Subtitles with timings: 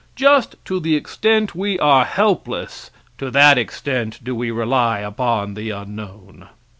[0.15, 5.69] Just to the extent we are helpless, to that extent do we rely upon the
[5.69, 6.49] unknown.